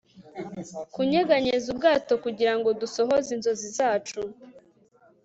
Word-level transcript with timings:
kunyeganyeza 0.93 1.65
ubwato 1.73 2.13
kugirango 2.23 2.67
dusohoze 2.81 3.27
inzozi 3.35 3.67
zacu 3.77 4.19